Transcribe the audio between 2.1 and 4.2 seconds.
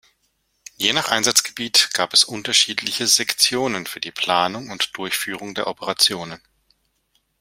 es unterschiedliche Sektionen für die